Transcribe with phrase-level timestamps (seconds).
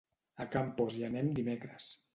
[0.45, 1.97] A Campos hi anem dimecres.